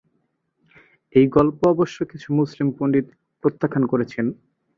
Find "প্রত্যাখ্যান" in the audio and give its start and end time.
3.43-3.83